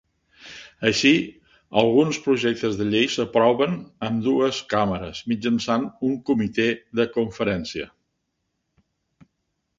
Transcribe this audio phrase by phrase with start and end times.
[0.87, 1.09] Així,
[1.81, 6.67] alguns projectes de llei s'aproven a ambdues Cambres mitjançant un comitè
[7.03, 7.89] de conferència.